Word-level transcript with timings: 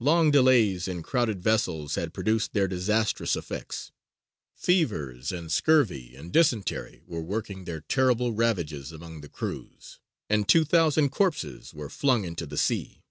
Long 0.00 0.30
delays 0.30 0.88
in 0.88 1.02
crowded 1.02 1.42
vessels 1.42 1.96
had 1.96 2.14
produced 2.14 2.54
their 2.54 2.66
disastrous 2.66 3.36
effects: 3.36 3.92
fevers 4.54 5.32
and 5.32 5.52
scurvy 5.52 6.16
and 6.16 6.32
dysentery 6.32 7.02
were 7.06 7.20
working 7.20 7.64
their 7.64 7.80
terrible 7.80 8.32
ravages 8.32 8.90
among 8.90 9.20
the 9.20 9.28
crews, 9.28 10.00
and 10.30 10.48
two 10.48 10.64
thousand 10.64 11.10
corpses 11.10 11.74
were 11.74 11.90
flung 11.90 12.24
into 12.24 12.46
the 12.46 12.56
sea. 12.56 13.02